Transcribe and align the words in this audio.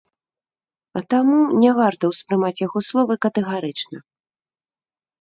А 0.99 1.03
таму, 1.15 1.39
не 1.65 1.71
варта 1.81 2.03
ўспрымаць 2.13 2.57
яго 2.67 2.79
словы 2.91 3.13
катэгарычна! 3.29 3.97